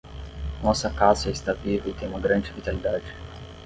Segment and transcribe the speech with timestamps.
[0.63, 3.05] Nossa acácia está viva e tem uma grande vitalidade.